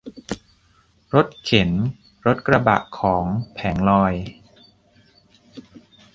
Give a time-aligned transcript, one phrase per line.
[1.13, 1.71] รถเข็น
[2.25, 4.13] รถกระบะของแผงลอย